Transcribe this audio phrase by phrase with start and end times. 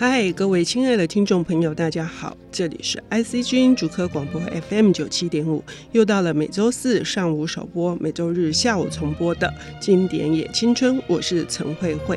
[0.00, 4.40] 嗨，各位亲爱的听众朋友，大家好，这里是 IC 君主科广播
[4.70, 12.16] FM 九七点五，又到了每周四上午首播，每周日下午重播的经典也青春，我是陈慧慧。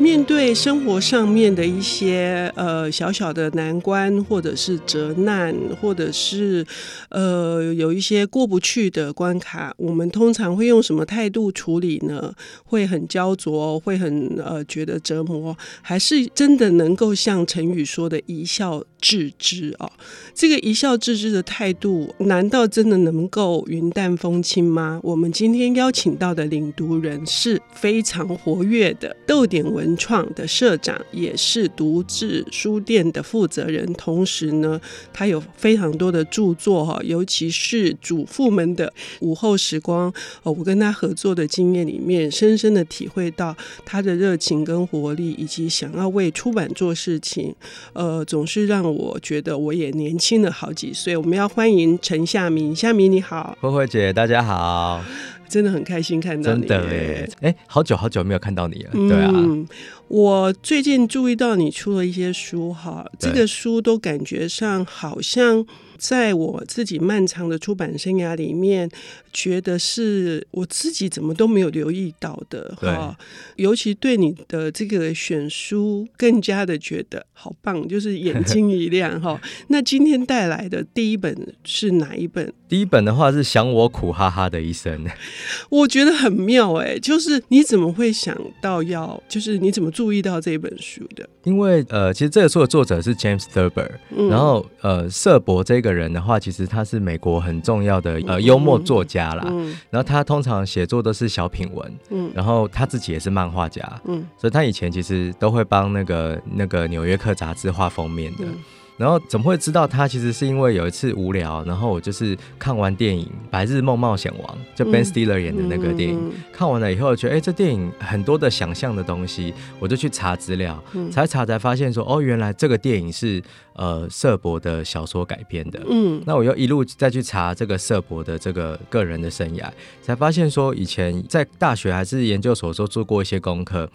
[0.00, 6.64] 面对生活上面的一些呃小小的难关，或者是责难，或者是
[7.08, 12.32] 呃有一些过不去的关卡，我们通常会用什么态度处理呢？
[12.64, 19.90] 会很焦灼，会很呃觉得折磨，还是真的能够像陈宇说的一笑置之啊？
[20.34, 24.98] 这个一笑置之的态度，难道真的能够云淡风轻吗？
[25.02, 29.98] 我们今天邀请到的领读人是非常活跃的逗点文。
[29.98, 34.80] 创的社长，也是读志书店的负责人，同时呢，
[35.12, 40.12] 他有非常多的著作哈，尤其是主妇们的午后时光。
[40.44, 47.54] 我跟他合作的经验里面，深深的体会到他的热情跟活力，以及想要为出版做事情，
[47.94, 51.16] 呃，总是让我觉得我也年轻了好几岁。
[51.16, 55.02] 我们要欢迎陈夏明，夏明你好，慧慧姐，大家好。
[55.48, 59.32] 真的很开心看到你，真的哎，哎，好久好久没有看到你了，对啊。
[59.34, 59.66] 嗯，
[60.08, 65.66] 我最近注意到你出了一些书哈，这个书都感觉上好像。
[65.98, 68.88] 在我自己漫长的出版生涯里面，
[69.32, 73.18] 觉得是我自己怎么都没有留意到的哈。
[73.56, 79.40] 尤其对你的这个选书，更加的觉得好棒，就是眼睛一亮哈。
[79.68, 82.52] 那今天带来的第一本是哪一本？
[82.68, 85.04] 第一本的话是《想我苦哈哈的一生》，
[85.70, 91.28] 我觉得很妙哎，就是你怎么会想到要，就是你怎么注意到这本书的？
[91.44, 95.87] 因为呃，其实这个书的作者是 James Thurber，嗯，然后呃，瑟伯这个。
[95.88, 99.44] 个人的话，其实他是美国很重要的呃幽默作家啦。
[99.48, 101.98] 嗯，然后他通常写作都是小品文。
[102.10, 103.82] 嗯，然后他自己也是漫画家。
[104.04, 108.44] 嗯，所以他以前其实都会帮那个那个纽约客杂志画封面的。
[108.44, 108.54] 嗯
[108.98, 110.06] 然后怎么会知道他？
[110.06, 123.42] 其实是因为有一次无聊，然后我就是看完电影《白日梦冒险王》，就 Ben Stiller 演的那个电影，嗯嗯、看完了以后，觉得哎，这电影很多的想象的东西，我就去查资料，嗯、才查才发现说，哦，原来这个电影是
[123.74, 125.80] 呃瑟伯的小说改编的。
[125.88, 129.70] 嗯，那我又一路再去查这个瑟伯的这个个人的生涯，
[130.02, 133.88] 才发现说，以前在大学还是研究所时候做过一些功课。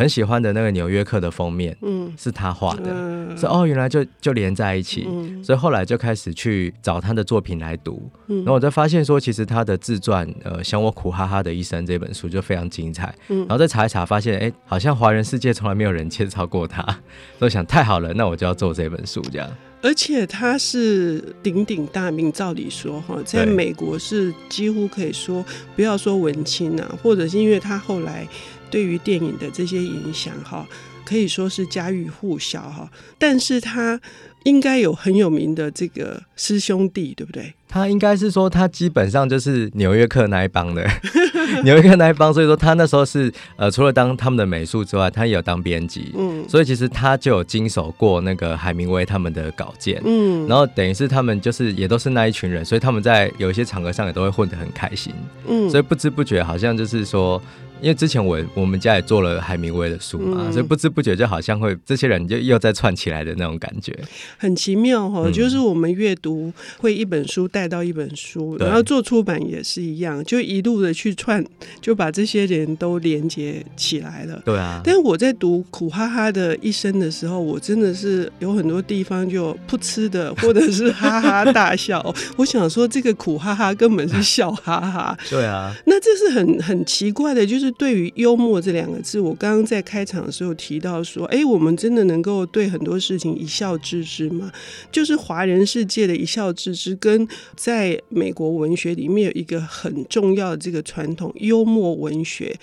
[0.00, 16.82] 很喜欢的那个《纽约客》的封面，嗯，是他画的，嗯、所以哦，原来就就连在一起，嗯、所以后来就开始去找他的作品来读，嗯，然后我就发现说，其实他的自传，呃，《想我苦哈哈的一生》这本书就非常精彩，嗯，然后再查一查，发现哎，好像华人世界从来没有人介绍过他，
[17.38, 19.46] 所以想太好了，那我就要做这本书这样，
[19.82, 25.44] 而且他是鼎鼎大名，照理说哈，在美国是几乎可以说，
[25.76, 28.26] 不要说文青啊，或者是因为他后来。
[28.70, 30.66] 对于电影的这些影响，哈，
[31.04, 32.90] 可以说是家喻户晓，哈。
[33.18, 34.00] 但是他
[34.44, 37.52] 应该有很有名的这个师兄弟，对不对？
[37.68, 40.84] 他应该是说，他基本上就是纽约客那一帮的，
[41.62, 42.34] 纽约客那一帮。
[42.34, 46.12] 所以说，他那时候是呃，除了当他们的美术之外，他也有当编辑。
[46.16, 50.02] 嗯，所以其实他就有经手过那个海明威他们的稿件。
[50.04, 55.14] 嗯，然后等于是他们就是也都是那一群人，所以他们在有一些场合上也都会混得很开心。
[55.46, 57.40] 嗯，所以不知不觉好像就是说。
[57.82, 63.96] 因为之前我我们家也做了海明威的书嘛，嗯、所以不知不觉就好像会这些人就又在串起来的那种感觉，
[64.36, 65.22] 很奇妙哈、哦。
[65.26, 71.44] 嗯、就是我们阅读会一本书带到一本书，然后做出版也是一样，就一路的去串，
[71.80, 74.42] 就把这些人都连接起来了。
[74.44, 74.82] 对啊。
[74.84, 82.14] 但是我在读苦哈哈的一生的时候，我真的是有很多地方就噗嗤的，或者是哈哈大笑。
[82.36, 85.16] 我想说，这个苦哈哈根本是笑哈哈。
[85.30, 85.74] 对啊。
[85.86, 87.69] 那这是很很奇怪的，就是。
[87.72, 94.50] 对于幽默这两个字，我刚刚在开场的时候提到说，哎，我们真的能够对很多事情一笑置之吗？
[94.90, 97.26] 就是华人世界的一笑置之，跟
[97.56, 102.56] 在美国文学里面有一个很重要的这个传统，幽默文学。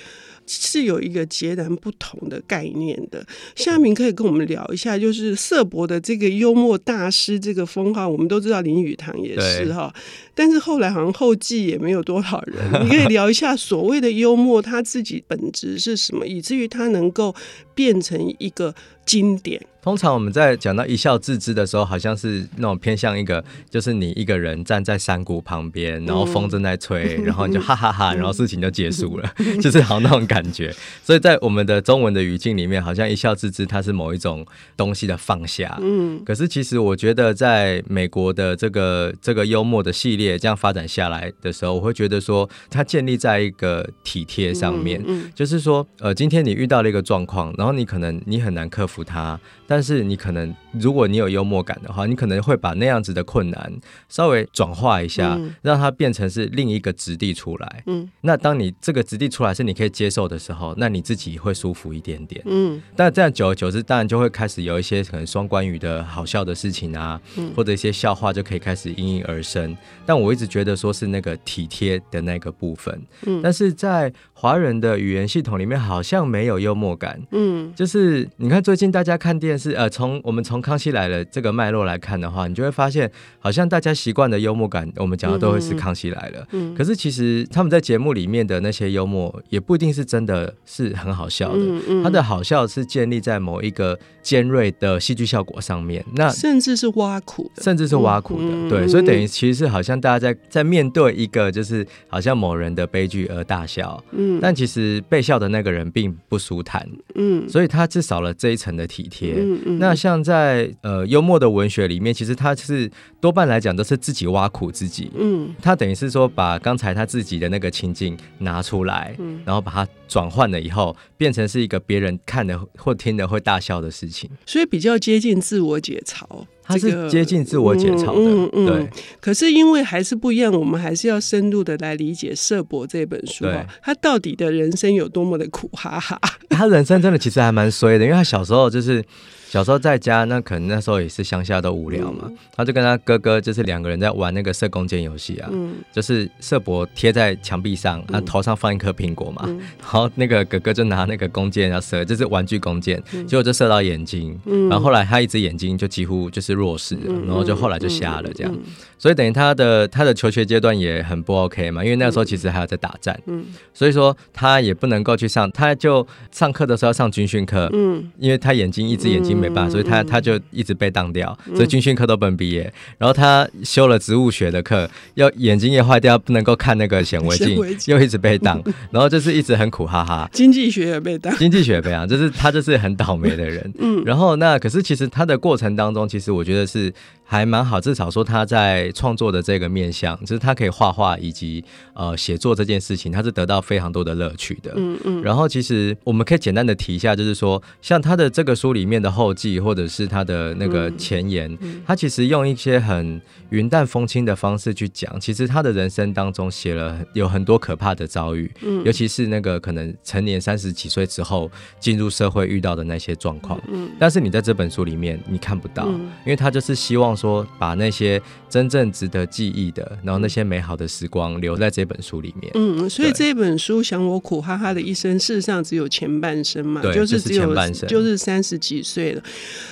[0.48, 3.26] 是有一个截然不同的概念的。
[3.56, 9.94] 夏明可以跟我们聊一下，就是色博的这个幽默大师这个封号，我们都知道林语堂也是哈，
[10.34, 12.84] 但是后来好像后继也没有多少人。
[12.84, 17.36] 你可以聊一下所谓的幽默，他自己本质是什么，以至于他能够
[17.76, 18.74] 变成一个
[19.08, 19.60] 经典。
[19.80, 29.34] 通常我们在讲到一笑置之的时候，好像是那种偏向一个，就是你一个人站在山谷旁边，然后风正在吹， 然后你就哈哈哈哈，然后事情就结束了，
[29.64, 30.76] 就是好像那种感觉。
[31.02, 34.46] 所以在我们的中文的语境里面，好像一笑置之，它是某一种
[34.76, 35.78] 东西的放下。
[35.82, 36.22] 嗯。
[36.26, 45.02] 可是其实我觉得，在美国的这个这个幽默的系列这样发展下来的时候，我会觉得说，它建立在一个体贴上面。
[45.08, 45.32] 嗯。
[45.34, 48.97] 就是说，呃，今天你遇到了一个状况，然后你可能你很难克服。
[48.98, 53.72] 服他，但是你可能如果你有幽默感的话，你可能会把那样子的困难
[54.10, 57.84] 稍微转化一下，嗯、让它变成是另一个质地出来。
[57.86, 62.42] 嗯，那当你这个质地出来是你可以接受的时候，那你自己会舒服一点点。
[62.46, 69.76] 嗯，但这样久而久之，当然就会开始有一些可能双关语的好笑的事情啊，嗯、或者一些笑话就可以开始应运而生。
[70.06, 73.02] 但我一直觉得说是那个体贴的那个部分。
[73.26, 77.22] 嗯，但是在华人的语言系统里面好像没有幽默感。
[77.32, 86.48] 嗯，就是你看最近大家看电视，呃，从我们从康熙来了这个脉络来看的话，你就会发现好像大家习惯的幽默感，我们讲的都会是康熙来了。
[86.52, 91.60] 嗯，可是其实他们在节目里面的那些幽默，也不一定是真的是很好笑的。
[91.60, 98.48] 嗯嗯，他的好笑是建立在某一个尖锐的戏剧效果上面，那甚至是挖苦的，甚至是挖苦的。
[98.50, 104.04] 嗯、对，所以等于其实是好像大家在在面对一个就是好像某人的悲剧而大笑。
[104.12, 106.88] 嗯，但其实被笑的那个人并不舒坦。
[107.16, 109.36] 嗯，所以他至少了这一层的体贴。
[109.56, 112.90] 嗯嗯，那像在呃幽默的文学里面，其实他是
[113.22, 115.12] 多半来讲都是自己挖苦自己。
[115.18, 124.30] 嗯，他等于是说把刚才他自己的那个情境拿出来，嗯，然后把它转换了以后，变成是一个别人看的或听的会大笑的事情。
[124.46, 126.26] 所以比较接近自我解嘲。
[126.68, 128.90] 它是接近自我解嘲的，嗯嗯嗯、对。
[129.20, 136.20] 可是因为还是不一样，我们还是要深入的来理解舍伯这本书啊，他到底的人生有多么的苦哈哈。
[136.50, 139.04] 他人生真的其实还蛮衰的，因为他小时候就是。
[139.50, 158.54] 小时候在家，那可能那时候也是乡下都无聊嘛，嗯、他就跟他哥哥就是两个人在玩那个射弓箭游戏啊，嗯、就是射博贴在墙壁上，他、嗯、头上放一颗苹果嘛，嗯、然后那个哥哥就拿那个弓箭要射，就是玩具弓箭，嗯、结果就射到眼睛，嗯、然后后来他一只眼睛就几乎就是弱视然后就后来就瞎了这样，
[158.98, 169.38] 所以等于他的他的求学阶段也很不 OK 嘛，因为那个时候其实还有在打仗，嗯、所以说他也不能够去上，他就上课的时候要上军训课，嗯、因为他眼睛一只眼睛。
[169.38, 172.74] 没办法，所以他他就一直被当掉，所以军训课都不能毕业。
[172.98, 177.56] 然后他修了植物学的课，要眼睛也坏掉，不能够看那个显微镜，
[177.86, 178.60] 又一直被当。
[178.90, 180.28] 然后就是一直很苦哈哈。
[180.34, 183.72] 经济学也被当，经济学也被当，就是他就是很倒霉的人。
[183.78, 186.92] 嗯，然后那可是其实他的过程当中，其实我觉得是。
[187.30, 191.62] 还蛮好，至少说他在创作的这个面向，就是他可以画画以及
[191.94, 194.72] 呃写作这件事情，他是得到非常多的乐趣的。
[194.78, 195.22] 嗯嗯。
[195.22, 208.50] 然后其实我们可以简单的提一下，就是说像他的这个书里面的后记，或者是他的那个前言，他其实用一些很云淡风轻的方式去讲，其实他的人生当中写了有很多可怕的遭遇，
[208.86, 213.60] 尤其是那个可能成年三十几岁之后进入社会遇到的那些状况。
[213.68, 213.90] 嗯。
[214.00, 217.17] 但是你在这本书里面你看不到，因为他就是希望。
[217.18, 222.52] 说把那些真正值得记忆的，然后那些美好的时光留在这本书里面。
[222.54, 229.24] 嗯，所以这本书想我苦哈哈的一生，事实上只有前半生嘛，就是只有前半生，就是三十几岁了。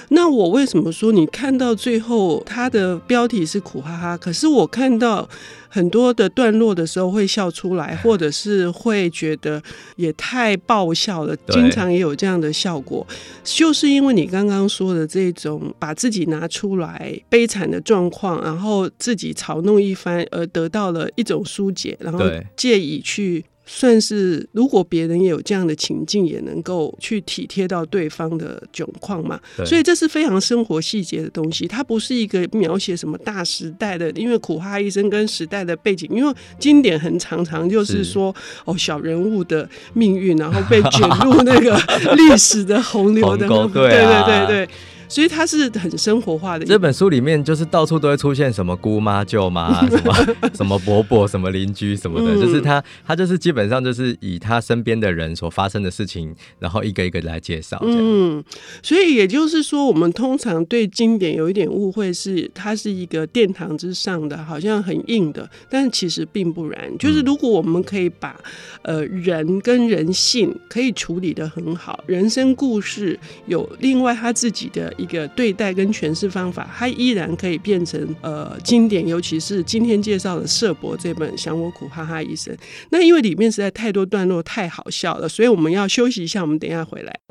[0.09, 5.29] 那我为什么说你看到最后，它的标题是苦哈哈，可是我看到。
[5.67, 9.61] 很多的段落的时候会笑出来， 或者是会觉得
[9.97, 13.05] 也太爆笑了，经常也有这样的效果，
[13.43, 22.23] 就是因为你刚刚说的这种把自己拿出来悲惨的状况，然后自己嘲弄一番，而得到了一种疏解，然后
[22.55, 23.43] 借以去。
[23.67, 29.39] 算是，如果别人也有这样的情境，也能够去体贴到对方的窘况嘛。
[29.65, 41.75] 所以这是非常生活细节的东西，它不是一个描写什么大时代的，因为苦哈哈一生跟时代的背景，因为经典很常常就是说是哦小人物的命运，然后被卷入那个
[42.15, 44.69] 历史的洪流的， 对对对对。
[45.07, 46.65] 所以它是很生活化的。
[46.65, 50.13] 这本书里面就是到处都会出现什么姑妈、舅妈、 什么
[50.53, 57.79] 什么伯伯、什么邻居什么的，就是他他就是基本上就是以他身边的人所发生的事情，然后一个一个来介绍。
[57.83, 58.43] 嗯，
[58.81, 66.97] 所以也就是说，我们通常对经典有一点误会，是它是一个殿堂之上的，好像很硬的，但其实并不然。
[66.97, 68.35] 就是如果我们可以把
[68.81, 74.93] 呃人跟人性可以处理的很好，人生故事有另外他自己的。
[74.97, 82.53] 一个对待跟诠释方法，它依然可以变成呃经典，尤其是今天介绍的舍伯这本《想我苦哈哈一生》。
[82.89, 87.24] 那因为里面实在太多段落太好笑了，所以我们要休息一下，我们等一下回来。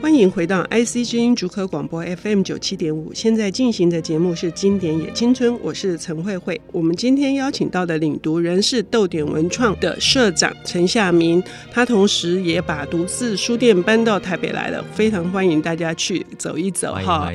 [0.00, 6.58] 欢迎回到 IC 之音主科广播 FM 九七点五，现在进行的节目是《经典也青春》，我是陈慧慧。
[6.72, 17.30] 我们今天邀请到的领读人是逗点文创的社长陈夏明，他同时也把独自书店搬到台北来了，非常欢迎大家去走一走哈。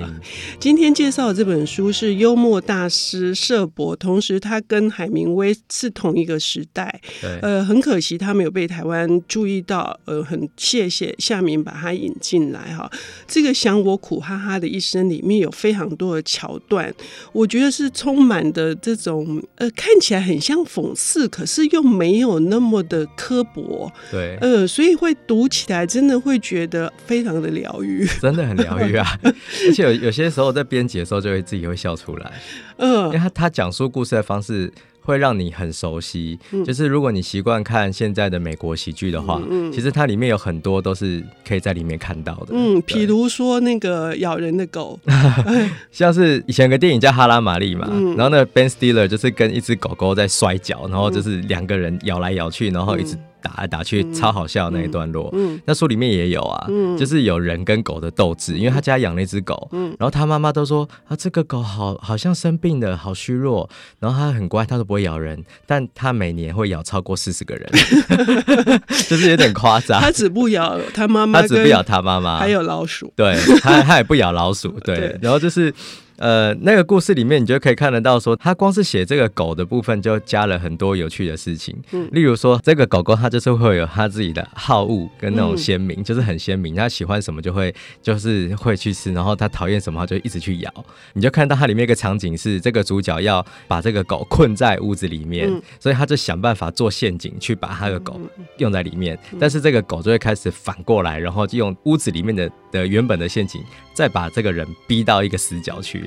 [0.59, 6.99] 今天介绍的这本书是幽默大师社博，同时他跟海明威是同一个时代，
[7.43, 12.54] 呃，很可惜他没有被台湾注意到，呃，很谢谢夏明把他引进来。
[12.55, 12.89] 来哈，
[13.27, 16.91] 这个想我苦哈哈的一生里面有非常多的桥段，
[17.33, 29.05] 我觉得是充满的这种呃，看起来很像讽刺，可是又没有那么的刻薄，对，呃，所以会读起来真的会觉得非常的疗愈， 真的很疗愈啊！
[29.23, 32.31] 而且有有些时候在编辑的时候就会自己会笑出来，
[32.77, 34.71] 嗯，因为他他讲述故事的方式。
[35.05, 42.47] 会让你很熟悉，嗯、就是如果你习惯看现在的美国喜剧的话，嗯嗯、其实它里面有很多都是可以在里面看到的。
[42.49, 44.99] 嗯，比如说那个咬人的狗，
[45.91, 53.15] 像是以前有个电影叫《哈拉玛丽》嘛，嗯、然后那个 Ben Stiller 就是跟一只狗狗在摔跤，然后就是两个人咬来咬去，然后一直。
[53.45, 55.53] 打来打去超好笑的那一段落，嗯。
[55.53, 67.69] 嗯、那书里面也有啊，嗯、就是有人跟狗的斗智，因为他家养了一只狗，嗯、然后他妈妈都说啊，这个狗好好像生病了，好虚弱，然后它很乖，它都不会咬人，但它每年会咬超过四十个人
[69.07, 70.01] 就是有点夸张。
[70.01, 75.19] 它只不咬他妈妈，它只不咬他妈妈，还有老鼠，对，它它也不咬老鼠，对， 对。
[75.21, 75.71] 然后就是。
[76.17, 81.75] 呃，那个故事里面，你就可以看得到，说他光是写这个狗的部分，就加了很多有趣的事情。
[81.91, 86.73] 嗯，例如说，这个狗狗它就是会有它自己的好恶跟那种鲜明，嗯、就是很鲜明。
[86.73, 90.71] 它喜欢什么就会就是会去吃，然后它讨厌什么它就一直去咬。
[91.13, 98.19] 你就看到它里面一个场景是，这个主角要把这个狗困在屋子里面，嗯、所以他就想办法做陷阱去把他的狗
[98.57, 99.17] 用在里面。
[99.39, 103.61] 但是这个狗就会开始反过来，然后就用屋子里面的的原本的陷阱，
[103.93, 106.03] 再把这个人逼到一个死角去。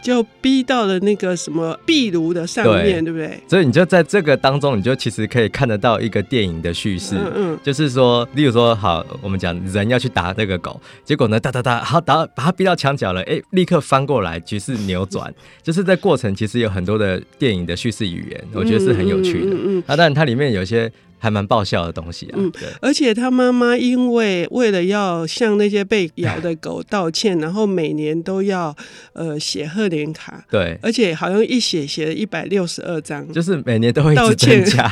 [0.00, 3.40] 就逼到了那个什么壁炉的上面，对，不对？
[3.48, 15.34] 所以你就在这个当中，你就其实可以看得到一个电影的叙事，嗯，嗯，就是说，例如说，好，我们讲人要去打那个狗，结果呢，哒哒哒，好打，把它逼到墙角了，哎，立刻翻过来，局势扭转，
[15.64, 19.52] 就是在过程其实有很多的电影的叙事语言，我觉得是很有趣的。
[19.52, 20.90] 嗯嗯，啊，但它里面有些。
[21.18, 22.34] 还蛮爆笑的东西啊！
[22.36, 28.74] 嗯，对，而且他妈妈因为为了要向那些被咬的狗道歉， 然后每年都要
[29.12, 34.90] 呃写贺年卡，对，而且好像一写写了一百六十二张，就是每年都会一直增加。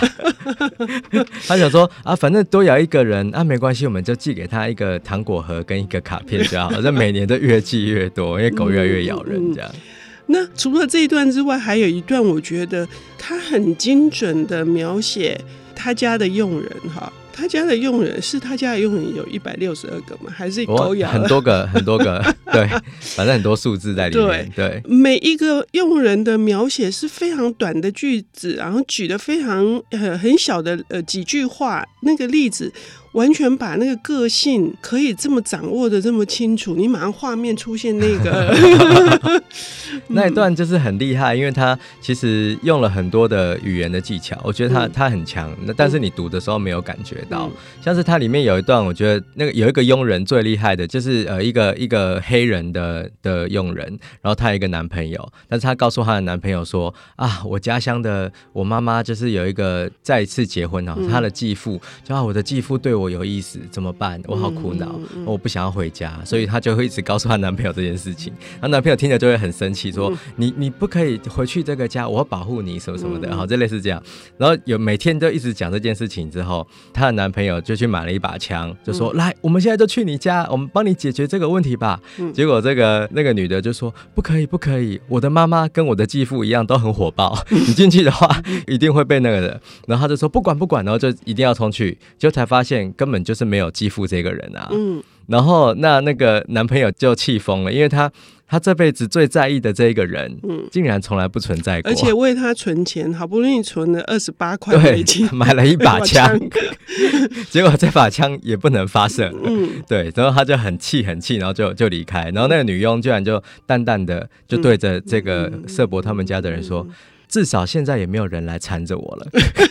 [1.46, 9.70] 他想说啊，反正多咬一个人啊，没关系，我们就寄给他一个糖果盒跟一个卡片就好，这每年都越寄越多，因为狗越来越咬人这样。
[9.72, 9.80] 嗯嗯
[10.28, 12.84] 那除了这一段之外，还有一段，我觉得
[13.16, 15.40] 他很精准的描写。
[15.76, 20.32] 他家的佣人哈，他家的佣人是他家的佣人有一百六十二个吗？
[20.34, 22.20] 还是狗咬很多个很多个？
[22.50, 22.66] 对，
[23.00, 24.50] 反正很多数字在里面。
[24.56, 32.72] 对，对每一个佣人的描写是非常短的句子，然后举的非常呃很小的呃几句话，那个例子。
[33.16, 39.42] 完全把那个个性可以这么掌握的这么清楚，你马上画面出现那个
[40.08, 45.50] 那一段就是很厉害，因为他其实用了很多的语言的技巧，我觉得他、嗯、他很强。
[45.64, 53.86] 那但是你读的时候没有感觉到，嗯、像是它里面有一段，我觉得那个有一个佣人最厉害的就是呃一个一个黑人的的佣人，
[54.20, 63.05] 然后她有一个男朋友，但是她告诉她的男朋友说啊，我家乡的我妈妈就是有一个再一次结婚啊，嗯、他的继父就啊我的继父对我。
[63.08, 64.20] 有意思怎么办？
[64.26, 68.32] 我好苦恼，嗯嗯、我不想要回家，所以她就会一直告诉她男朋友这件事情。
[68.60, 74.02] 她男朋友听了就会很生气，说：“嗯、你你不可以回去这个家，我要保护你什么什么的。”好，这类似这样。
[74.38, 82.00] 然后有每天都一直讲这件事情之后，她的男朋友就去买了一把枪，就说：“嗯、来，我们现在就去你家，我们帮你解决这个问题吧。
[82.18, 92.92] 嗯”结果这个那个女的就说：“不可以，不可以，我的妈妈跟我的继父一样都很火爆， 你进去的话一定会被那个的。”然后他就说：“不管不管，然后就一定要冲去，就才发现。
[92.96, 98.10] 根本就是没有继父这个人啊，嗯，然后那那个男朋友就气疯了，因为他
[98.48, 106.38] 他这辈子最在意的这一个人，嗯，竟然从来不存在过，而且为他存钱，好不容易存了二十八块美金， 买了一把枪，
[107.50, 116.86] 结果这把枪也不能发射，嗯，对，然后他就很气很气，然后就就离开，然后那个女佣居然就淡淡的就对着这个瑟博他们家的人说。
[117.28, 119.26] 至少现在也没有人来缠着我了。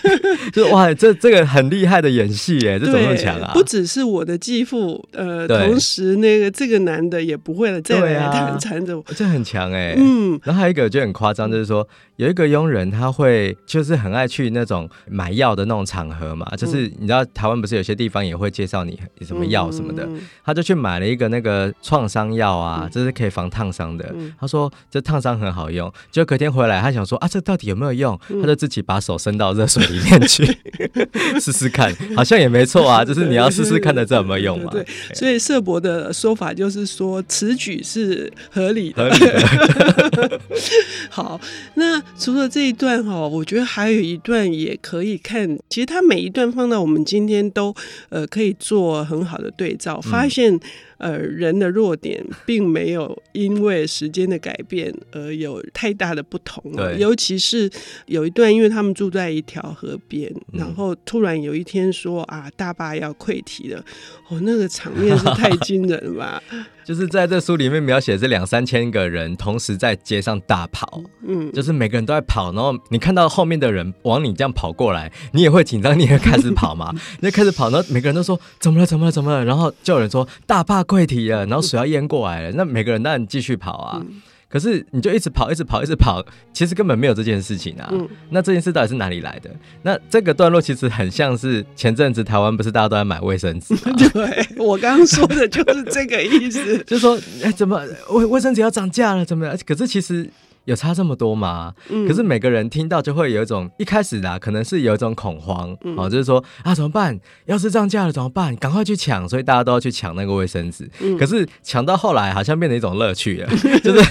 [0.53, 3.51] 就哇，这这个很厉害的演戏耶，这怎么那么强啊？
[3.53, 9.95] 不只是我的继父，呃，同时那个这个男的也不会了，再来缠缠着我，这很强哎。
[9.97, 20.07] 嗯，然后还有一个就很夸张，就是说有一个佣人他会就是很爱去那种买药的那种场合嘛，就是你知道台湾不是有些地方也会介绍你什么药什么的，
[20.43, 24.13] 他就去买了一个那个创伤药啊，这是可以防烫伤的。
[24.39, 28.19] 他说这烫伤很好用，结果隔天回来他想说啊，这到底有没有用？
[28.41, 30.45] 他就自己把手伸到热水里面去
[31.39, 34.71] 试试看，好像也没错啊，就是你要试试看的这有没有用嘛？
[34.71, 39.09] 对，所以社博的说法就是说此举是合理的。
[39.09, 40.41] 合理的
[41.09, 41.39] 好，
[41.75, 45.57] 那除了这一段哈，我觉得还有一段也可以看。
[45.69, 47.73] 其实他每一段放到我们今天都
[48.09, 50.59] 呃可以做很好的对照，发现。
[50.97, 56.71] 呃，人的弱点并没有因为时间的改变而有太大的不同。
[56.71, 57.69] 对，尤其是
[58.07, 63.83] 有一段，因为他们住在一条河边，嗯、然后突然有一天说啊，大坝要溃堤了，
[64.29, 66.43] 哦，那个场面是太惊人了吧？
[66.85, 83.99] 就是在这书里面描写这两三千个人同时在街上大跑，嗯，就是每个人都在跑，然后你看到后面的人往你这样跑过来，你也会紧张，你也开始跑嘛， 你就开始跑，然后每个人都说怎么了，怎么了，怎么了，然后就有人说大坝溃堤了，然后水要淹过来了，那每个人当然继续跑啊。
[83.99, 84.21] 嗯
[84.55, 87.89] 可是你就一直跑，一直跑，一直跑，其实根本没有这件事情啊。
[87.91, 89.49] 嗯、那这件事到底是哪里来的？
[89.81, 93.93] 那这个段落其实很像是前阵子台湾不是大家都在买卫生纸吗？
[94.13, 99.25] 对，我刚刚说的就是这个意思， 就是说，哎，怎么卫卫生纸要涨价了？
[99.25, 99.57] 怎么样？
[99.65, 100.29] 可是其实。
[100.65, 101.73] 有差这么多吗？
[101.89, 107.17] 嗯、可是每个人听到就会有一种一开始啦，可能是有一种恐慌，嗯、哦，就是说啊，怎么办？
[107.45, 108.55] 要是涨价了怎么办？
[108.57, 110.89] 赶快去抢，所以大家都要去抢那个卫生纸。
[111.01, 113.49] 嗯、可是抢到后来，好像变成一种乐趣了，
[113.83, 114.03] 就是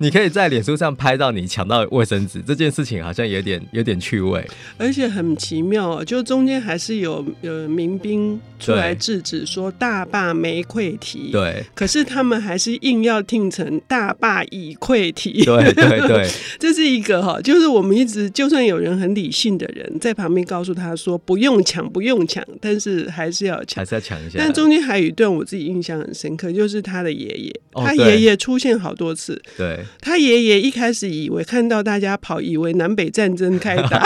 [0.00, 4.44] 你可以在脸书上拍到你抢到卫生纸这件事情，好像有点有点趣味，
[4.78, 15.99] 而且很奇妙，就中间还是有有民兵出来制止说大坝没溃堤，对，可是他们还是硬要听成大坝已溃堤，对对。
[16.06, 16.28] 对，
[16.58, 24.38] 这是一个哈，就是我们一直就算有人很理性的人在旁边告诉他说不用抢，不用抢，但是还是要抢，还是要抢一下。
[24.38, 29.40] 但中间还有一段我自己印象很深刻，就是他的爷爷，哦、他爷爷出现好多次。
[29.56, 34.04] 对，他爷爷一开始以为看到大家跑，以为南北战争开打。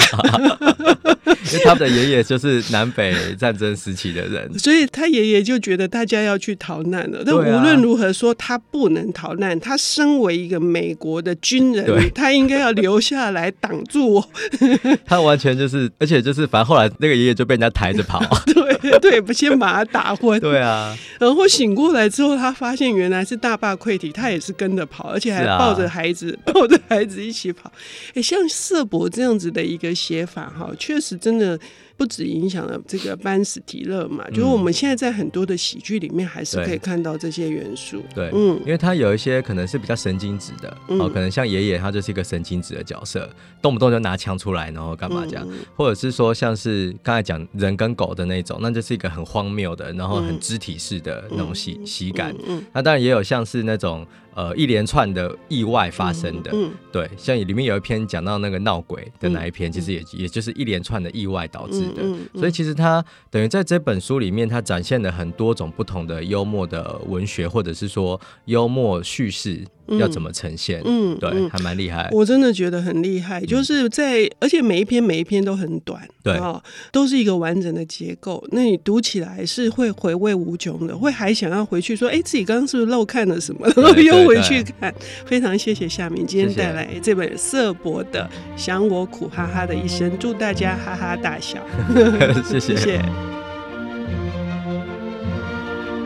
[1.53, 7.23] 因为他的爷爷就是南北战争时期的人，所以他爷爷就觉得大家要去逃难了。
[7.25, 9.59] 但无论如何说，他不能逃难。
[9.61, 14.29] 他身为一个美国的军人，对他应该要留下来挡住我。
[15.05, 18.23] 他完全就是，而且就是，反正后来那个爷爷就被人家抬着跑。
[18.81, 20.41] 对对，不先把他打昏。
[20.41, 27.73] 对啊，然后醒过来之后，他发现原来是大坝溃堤，他也是跟着跑，而且还抱着孩子，啊、 抱着孩子一起跑。
[28.15, 31.59] 哎，像社博这样子的一个写法，哈，确实真的。
[31.97, 38.03] 不止影响了这个班史提勒嘛，就是我们现在在很多的喜剧里面还是可以看到这些元素。
[38.15, 43.29] 对，嗯，因为他有一些可能是比较神经质的，哦，可能像爷爷他就是一个神经质的角色，
[43.63, 52.35] 动不动就拿枪出来，然后干嘛这样，或者是说像是刚才讲人跟狗的那种，那就是一个很荒谬的，然后很肢体式的那种喜喜感。
[52.47, 54.07] 嗯，那当然也有像是那种。
[54.35, 62.03] 呃，一连串的意外发生的，嗯嗯、对，像里面有一篇讲到那个闹鬼的那一篇，嗯、其实也也就是一连串的意外导致的，
[62.35, 69.65] 所以其实它等于在这本书里面，它展现了很多种不同的幽默的文学，或者是说幽默叙事。
[69.89, 70.81] 要怎么呈现？
[70.85, 72.09] 嗯，对，还蛮厉害。
[72.13, 78.45] 我真的觉得很厉害，就是在，而且每一篇每一篇都很短，对哦，都是一个完整的结构。
[78.53, 83.69] 那你读起来是会回味无穷的，会还想要回去说，哎，自己刚刚是不是漏看了什么？
[83.77, 84.95] 然后又回去看。
[85.27, 88.29] 非常谢谢夏明今天带来这本色博的
[88.61, 91.59] 《想我苦哈哈的一生》，祝大家哈哈大笑。
[92.49, 92.75] 谢谢。
[92.75, 93.44] 谢谢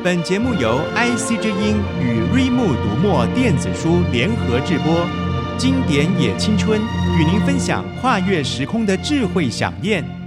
[0.04, 5.04] 本节目由 IC 之音与瑞木读墨电子书联合制播，
[5.58, 6.80] 经典也青春
[7.18, 10.17] 与您分享跨越时空的智慧想念。